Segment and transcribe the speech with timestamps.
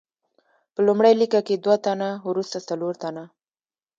[0.73, 3.23] په لومړۍ لیکه کې دوه تنه، وروسته څلور تنه.